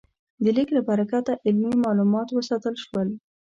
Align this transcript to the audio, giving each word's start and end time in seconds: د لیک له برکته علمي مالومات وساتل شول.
د 0.43 0.45
لیک 0.55 0.69
له 0.75 0.81
برکته 0.89 1.33
علمي 1.45 1.73
مالومات 1.83 2.27
وساتل 2.31 2.75
شول. 2.83 3.07